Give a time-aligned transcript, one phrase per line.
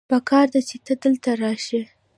[0.09, 1.81] پکار دی چې ته دلته راشې